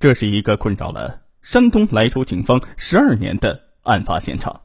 [0.00, 4.62] 这是一个困扰了山东莱州警方十二年的案发现场。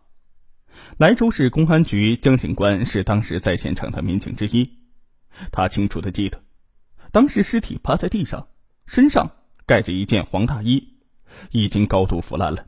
[0.97, 4.77] 莱州市公安局江警官是当时在现场的民警之一，
[5.51, 6.41] 他清楚的记得，
[7.11, 8.47] 当时尸体趴在地上，
[8.87, 9.29] 身上
[9.65, 10.93] 盖着一件黄大衣，
[11.51, 12.65] 已经高度腐烂了。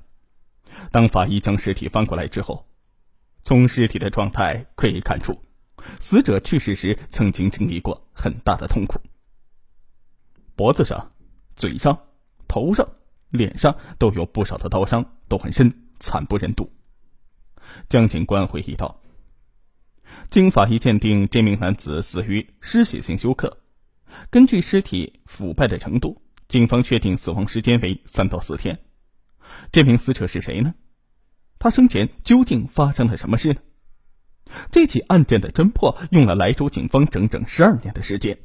[0.91, 2.67] 当法医将尸体翻过来之后，
[3.43, 5.41] 从尸体的状态可以看出，
[5.99, 8.99] 死者去世时曾经经历过很大的痛苦。
[10.57, 11.13] 脖子上、
[11.55, 11.97] 嘴上、
[12.57, 12.89] 头上、
[13.29, 16.71] 脸上都有不少的刀伤，都很深，惨不忍睹。
[17.87, 18.99] 江警官回忆道
[20.31, 23.59] ：“经法医鉴定，这名男子死于失血性休克。
[24.31, 28.79] 根据尸体腐败的程度，警方确定死亡时间为三到四天。
[29.71, 30.73] 这名死者是谁呢？
[31.59, 33.61] 他生前究竟发生了什么事呢？
[34.71, 38.39] 这起案件的侦破用了莱州警方整整十二年的时间。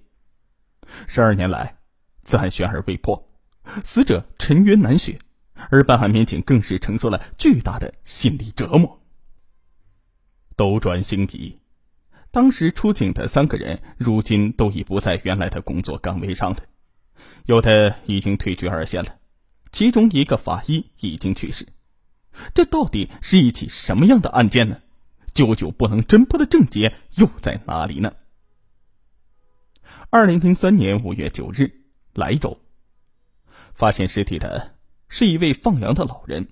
[1.06, 1.78] 十二年来，
[2.24, 3.31] 此案悬而未破，
[3.82, 5.18] 死者沉冤难雪，
[5.70, 9.00] 而办案民警更是承受了巨大的心理折磨。”
[10.56, 11.58] 斗转星移，
[12.30, 16.58] 当时出警的三个人，如今都已不在原来的工作岗位上了，
[17.46, 19.16] 有的已经退居二线了，
[19.72, 21.66] 其中一个法医已经去世。
[22.54, 24.78] 这到底是一起什么样的案件呢？
[25.34, 28.12] 久久不能侦破的症结又在哪里呢？
[30.10, 31.72] 二零零三年五月九日，
[32.12, 32.58] 莱州
[33.74, 34.74] 发现尸体的
[35.08, 36.48] 是一位放羊的老人。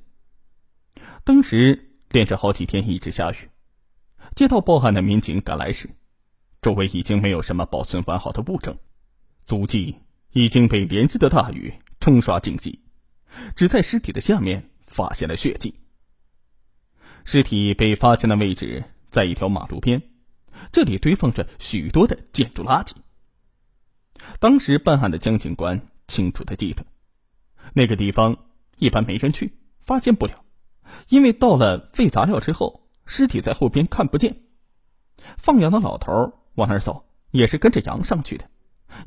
[1.24, 3.50] 当时连着好几天一直下雨。
[4.34, 5.90] 接到报案的民警赶来时，
[6.62, 8.78] 周围已经没有什么保存完好的物证，
[9.44, 9.96] 足迹
[10.32, 12.80] 已经被连日的大雨冲刷尽迹，
[13.56, 15.74] 只在尸体的下面发现了血迹。
[17.24, 20.00] 尸体被发现的位置在一条马路边，
[20.72, 22.92] 这里堆放着许多的建筑垃圾。
[24.38, 26.86] 当时办案的江警官清楚的记得，
[27.72, 28.36] 那个地方
[28.78, 30.44] 一般没人去，发现不了，
[31.08, 32.80] 因为到了废杂料之后。
[33.06, 34.36] 尸体在后边看不见，
[35.36, 38.48] 放羊的老头往那儿走也是跟着羊上去的，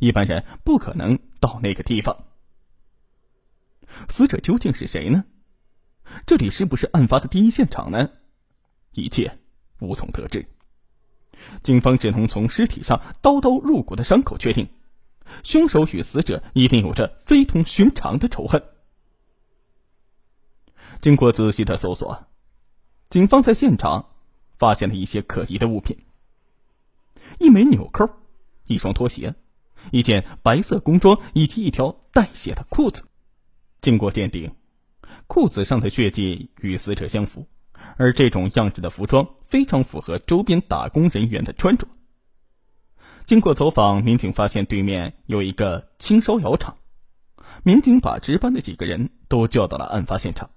[0.02, 2.26] 一般人不可能到那个地方。
[4.10, 5.24] 死者究竟是谁呢？
[6.26, 8.10] 这里是不是案发的第一现场呢？
[8.92, 9.40] 一切
[9.80, 10.46] 无从得知。
[11.62, 14.68] 警方只能从尸体上刀刀入骨的伤口确定，
[15.44, 18.64] 凶手与死者一定有着非同寻常的仇恨。
[21.02, 22.28] 经过仔细的搜索。
[23.10, 24.10] 警方在现场
[24.58, 26.00] 发现了一些可疑的物品：
[27.38, 28.10] 一枚纽扣、
[28.66, 29.36] 一双拖鞋、
[29.92, 33.04] 一件白色工装以及一条带血的裤子。
[33.82, 34.56] 经过鉴定，
[35.28, 37.46] 裤子上的血迹与死者相符，
[37.98, 41.88] 而这种样式的服装非常符合周边打工人员的穿着。
[43.26, 46.78] 经过走访，民警发现对面有一个轻烧窑厂，
[47.64, 50.50] 民警把值班的几个人都叫到了案发现场，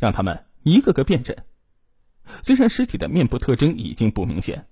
[0.00, 1.44] 让他们一个个辨认。
[2.42, 4.66] 虽然尸体的面部特征已经不明显，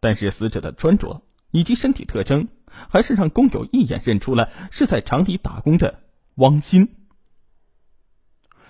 [0.00, 2.48] 但是死者的穿着以及身体特征，
[2.88, 6.00] 还是让工友一眼认出了是在厂里打工的
[6.36, 6.88] 汪鑫。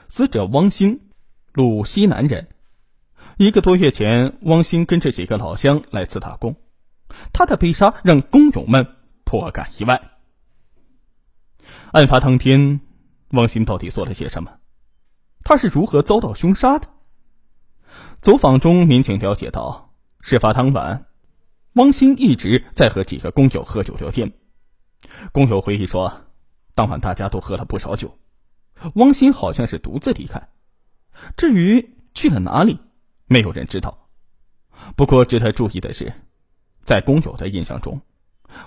[0.09, 1.01] 死者汪鑫，
[1.53, 2.49] 鲁西南人。
[3.39, 6.57] 一个多月前，汪鑫跟着几个老乡来此打工，
[7.33, 8.87] 他的被杀让工友们
[9.25, 10.00] 颇感意外。
[11.93, 12.81] 案发当天，
[13.31, 14.59] 汪鑫到底做了些什么？
[15.45, 16.89] 他是如何遭到凶杀的？
[18.21, 21.06] 走访中，民警了解到，事发当晚，
[21.75, 24.33] 汪鑫一直在和几个工友喝酒聊天。
[25.33, 26.12] 工友回忆说，
[26.75, 28.17] 当晚大家都喝了不少酒，
[28.94, 30.49] 汪鑫好像是独自离开，
[31.37, 32.79] 至于去了哪里，
[33.27, 34.09] 没有人知道。
[34.97, 36.12] 不过值得注意的是，
[36.82, 38.00] 在工友的印象中，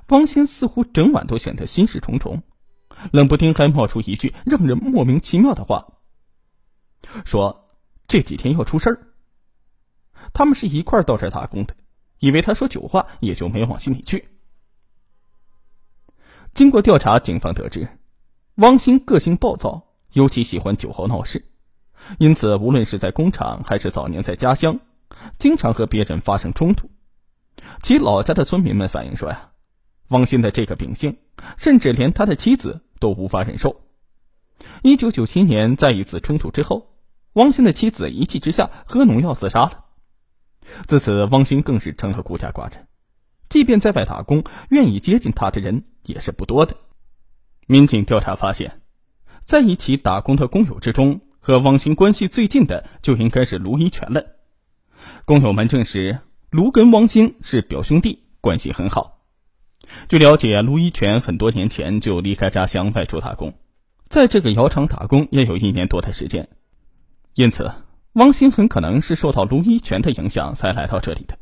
[0.07, 2.41] 汪鑫似乎整晚都显得心事重重，
[3.11, 5.85] 冷不丁还冒出一句让人莫名其妙的话，
[7.25, 7.77] 说
[8.07, 9.07] 这几天要出事儿。
[10.33, 11.75] 他们是一块到这儿打工的，
[12.19, 14.27] 以为他说酒话，也就没往心里去。
[16.53, 17.87] 经过调查，警方得知，
[18.55, 21.45] 汪鑫个性暴躁，尤其喜欢酒后闹事，
[22.17, 24.79] 因此无论是在工厂还是早年在家乡，
[25.37, 26.89] 经常和别人发生冲突。
[27.81, 29.51] 其老家的村民们反映说呀，
[30.09, 31.17] 汪鑫的这个秉性，
[31.57, 33.81] 甚至连他的妻子都无法忍受。
[34.81, 36.95] 一九九七年，在一次冲突之后，
[37.33, 39.85] 汪鑫的妻子一气之下喝农药自杀了。
[40.87, 42.87] 自此，汪鑫更是成了孤家寡人，
[43.49, 46.75] 即便在外打工，愿意接近他的人也是不多的。
[47.67, 48.81] 民警调查发现，
[49.39, 54.25] 在一起打工的工友之中，和汪鑫关系最近的就应该是卢一全了。
[55.25, 56.19] 工友们证实，
[56.49, 59.25] 卢跟汪星是表兄弟，关系很好。
[60.07, 63.53] 据了解，卢一全很多年前就离开家乡外出打工，
[64.09, 66.47] 在这个窑厂打工也有一年多的时间，
[67.33, 67.71] 因此
[68.13, 71.37] 汪星很可能是受到卢一全的影响才来到这里的。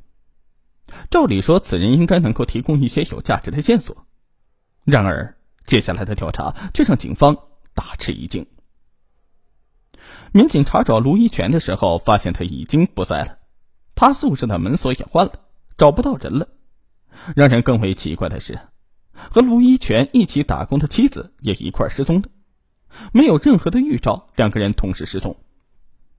[1.10, 4.06] 照理说，此人应该能够提供一些有价值的线索。
[4.84, 7.38] 然而，接下来的调查却让警方
[7.74, 8.46] 大吃一惊。
[10.34, 13.38] 民警查找卢一全的时候，发现他已经不在了，
[13.96, 15.34] 他宿舍的门锁也换了，
[15.78, 16.48] 找不到人了。
[17.36, 18.60] 让人更为奇怪的是，
[19.14, 22.30] 和卢一全一起打工的妻子也一块失踪了，
[23.12, 25.38] 没有任何的预兆，两个人同时失踪。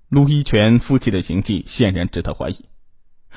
[0.09, 2.65] 卢一全夫妻的行迹显然值得怀疑。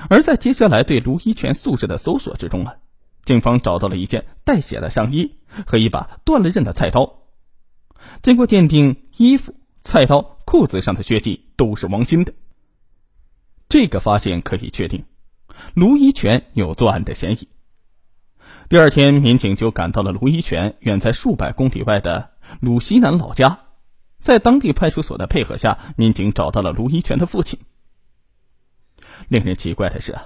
[0.10, 2.76] 而在接下来对卢一全宿舍的搜索之中啊，
[3.24, 7.24] 警方找到了一件带血的上衣和一把断了刃的菜刀。
[8.22, 12.34] 经过鉴定，衣服、菜刀、裤子上的血迹都是王鑫的。
[13.70, 15.04] 这个发现可以确定，
[15.74, 17.50] 卢一全有作案的嫌疑。
[18.70, 22.32] 第二天，民警就赶到了卢一全远在数百公里外的
[22.62, 23.60] 鲁西南老家，
[24.20, 27.60] 在当地派出所的配合下，民警找到了卢一全的父亲。
[29.28, 30.18] 令人奇怪的是，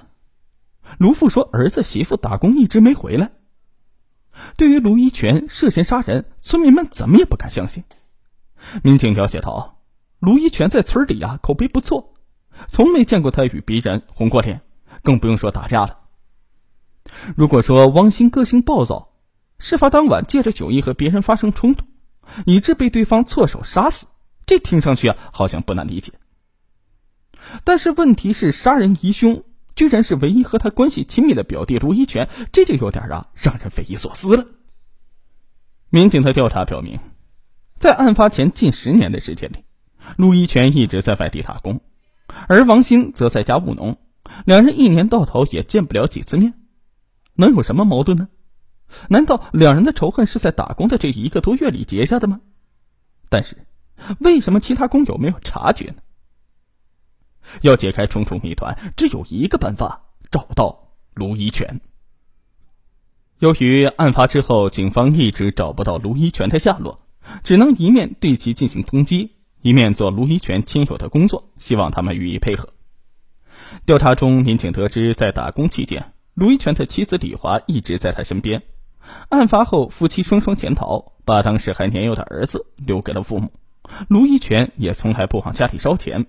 [0.98, 3.32] 卢父说儿子媳妇打工一直没回来。
[4.56, 7.82] 对于卢一全涉嫌杀人，村民们怎么也不敢相信。
[8.84, 9.80] 民警了解到，
[10.20, 12.11] 卢一全在村里啊口碑不错，
[12.68, 14.60] 从没见过他与别人红过脸，
[15.02, 15.98] 更不用说打架了。
[17.36, 19.12] 如果说汪鑫个性暴躁，
[19.58, 21.84] 事发当晚借着酒意和别人发生冲突，
[22.46, 24.06] 以致被对方错手杀死，
[24.46, 26.12] 这听上去啊好像不难理解。
[27.64, 29.42] 但是问题是，杀人疑凶
[29.74, 34.46] 居然是唯一和他关系亲密的表弟卢一全，这就有点啊让人匪夷所思了。
[35.90, 37.00] 民警的调查表明，
[37.76, 39.64] 在案发前近十年的时间里，
[40.16, 41.80] 卢一全一直在外地打工，
[42.48, 43.98] 而王鑫则在家务农，
[44.44, 46.54] 两人一年到头也见不了几次面，
[47.34, 48.28] 能有什么矛盾呢？
[49.08, 52.40] 难道两人的仇恨是在打工的这一个多月里结下的吗？
[53.28, 53.56] 但是，
[54.18, 55.96] 为什么其他工友没有察觉呢？
[57.62, 61.80] 要解开重重谜团，只有一个办法：找到卢一全。
[63.38, 67.00] 由于案发之后，警方一直找不到卢一全的下落，
[67.42, 69.30] 只能一面对其进行通缉，
[69.62, 72.68] 一面做卢一全亲友的工作，希望他们予以配合。
[73.86, 78.62] 调查中，民警得知，在打工期间，卢一全的妻子李华一直在他身边。
[79.28, 83.52] 案发后，夫妻双双潜逃，把当时还年幼的儿子留给了父母。
[84.08, 86.26] 卢一全也从来不往家里烧钱。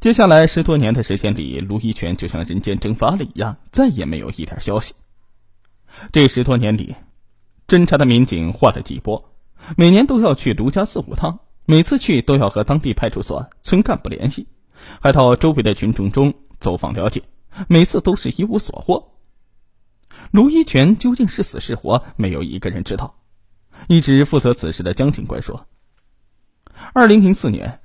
[0.00, 4.94] 接下来十多年的时间里，卢一全就像人间蒸发了一样，再也没有一点消息。
[6.12, 6.94] 这十多年里，
[7.68, 9.30] 侦查的民警换了几波，
[9.76, 11.38] 每年都要去卢家四五趟，
[11.72, 14.46] 每次去都要和当地派出所村干部联系，
[15.00, 17.22] 还到周围的群众中走访了解，
[17.66, 19.14] 每次都是一无所获。
[20.32, 23.14] 卢一全究竟是死是活，没有一个人知道。
[23.88, 25.66] 一直负责此事的江警官说
[26.92, 27.80] ：“二零零四年。”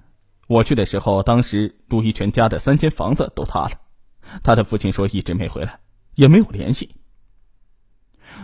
[0.48, 3.72] 我去的时候，当时卢一全家的三间房子都塌了，
[4.44, 5.80] 他的父亲说一直没回来，
[6.14, 6.98] 也没有联系。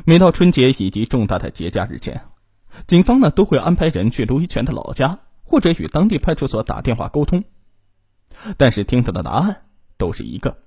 [0.06, 2.22] 每到春节以及重大的节假日前，
[2.88, 7.44] 警方呢都会安排人去卢一全的老家，或者与当地派出所打电话沟通，
[8.58, 9.64] 但是听到的答案
[9.98, 10.58] 都是一个，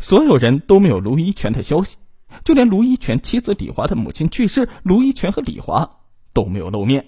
[0.00, 1.98] 所有人都没有卢一全的消息，
[2.44, 6.00] 就连卢一全妻子李华的母亲去世，卢一全和李华
[6.32, 7.06] 都没有露面。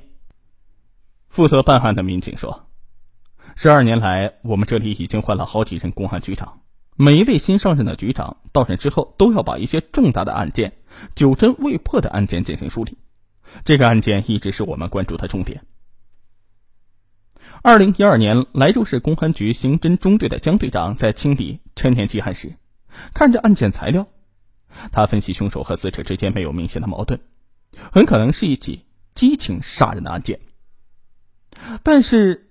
[1.29, 2.67] 负责办案的民警说。
[3.57, 6.63] 十二年来，我们这里已经换了好几任公安局长。
[6.97, 10.73] 每一位新上任的局长到任之后，都要把一些重大的案件、
[11.15, 12.99] 久侦未破的案件进行梳理。
[13.65, 15.65] 这个案件一直是我们关注的重点。
[17.67, 22.53] 二零一二年，莱州市公安局刑侦中队的江队长在清理陈年积案时，
[23.15, 24.07] 看着案件材料，
[24.93, 27.19] 他分析凶手和死者之间没有明显的矛盾，
[27.91, 30.39] 很可能是一起激情杀人的案件。
[31.83, 32.51] 但是。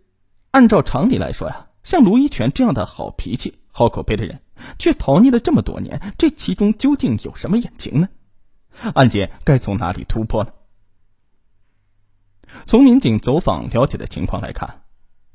[0.50, 4.40] 按照常理来说呀，像卢一全这样的好脾气、好口碑的人，
[4.78, 8.10] 却逃匿了这么多年，这其中究竟有什么隐情呢？
[8.94, 10.52] 案件该从哪里突破呢？
[12.68, 14.83] 从民警走访了解的情况来看，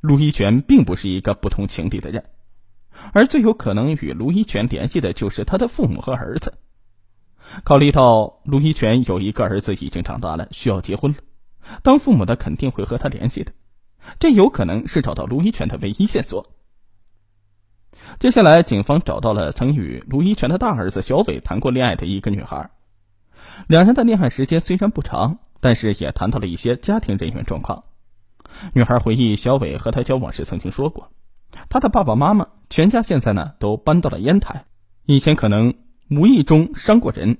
[0.01, 2.25] 卢一全并不是一个不通情理的人，
[3.13, 6.55] 而最有可能与卢一全联系的就是他的父母和儿子。
[7.65, 11.19] 考虑到卢一全有一个儿子已经长大了，需要结婚了，
[11.83, 13.53] 当父母的肯定会和他联系的。
[14.21, 16.53] 这有可能是找到卢一全的唯一线索。
[18.21, 22.71] 接下来，警方找到了曾与卢一全的大儿子小伟谈过恋爱的一个女孩，
[23.67, 27.85] 两人的恋爱时间虽然不长，但是也谈到了一些家庭人员状况。
[28.73, 31.11] 女孩回忆，小伟和她交往时曾经说过，
[31.69, 34.67] 他的爸爸妈妈全家现在呢都搬到了烟台，
[35.07, 35.75] 以前可能
[36.11, 37.39] 无意中伤过人。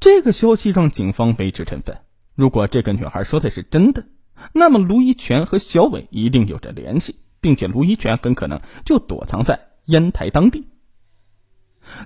[0.00, 1.98] 这个消息让警方为之振奋。
[2.34, 4.06] 如果这个女孩说的是真的，
[4.52, 10.68] 那么卢一全和小伟一定有着联系，并且卢一全很可能就躲藏在烟台当地。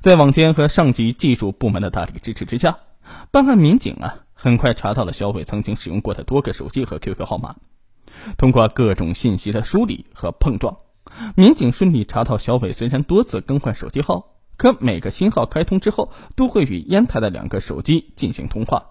[0.00, 2.78] 在网监和上级技术部门的大力支持之下，
[3.30, 7.56] 办案民警啊很快查到了小伟曾经使用过的多个手机和 QQ 号码。
[8.36, 10.78] 通过各种信息的梳理和碰撞，
[11.34, 18.86] 民警顺利查到小伟虽然多次更换手机号，可每个新号开通之后都会与烟台的两个手机进行通话。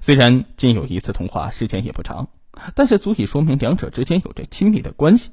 [0.00, 2.28] 虽然仅有一次通话，时间也不长，
[2.74, 5.32] 但是足以说明两者之间有着亲密的关系。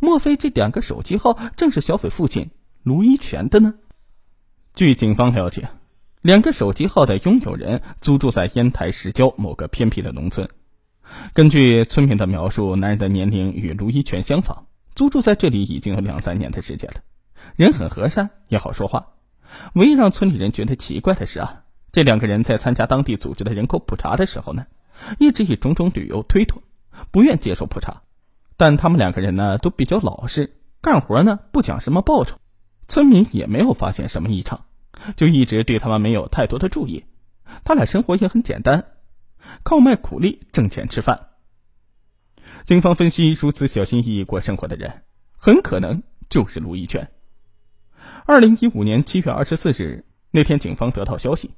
[0.00, 2.50] 莫非这两个手机号正是小伟父亲
[2.82, 3.74] 卢一全的呢？
[4.74, 5.68] 据警方了解，
[6.22, 10.48] 两个手机号的拥有人租住在烟台市郊某个偏僻的农村。
[11.32, 14.64] 根据村民的描述，男人的年龄与卢一全相仿，
[14.94, 17.00] 租住在这里已经有两三年的时间了，
[17.56, 19.08] 人很和善，也好说话。
[19.74, 21.62] 唯一让村里人觉得奇怪的是啊，
[21.92, 24.66] 这两个人在参加当地组织的人口普查的时候呢，
[25.18, 26.62] 一直以种种理由推脱，
[27.10, 28.02] 不愿接受普查。
[28.56, 32.36] 但他们两个人呢，都比较老实，干活呢不讲什么报酬，
[32.88, 34.66] 村民也没有发现什么异常，
[35.16, 37.04] 就一直对他们没有太多的注意。
[37.64, 38.84] 他俩生活也很简单。
[39.62, 41.28] 靠卖苦力挣钱吃饭。
[42.64, 45.02] 警方分析，如此小心翼翼过生活的人，
[45.36, 47.10] 很可能就是卢一全。
[48.26, 51.50] 二零一五年七月二十四日那天，警方得到消息，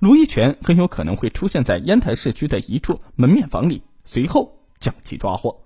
[0.00, 5.64] 卢一全很有可能会出现在烟台市区的一处门面房里，随后将其抓获。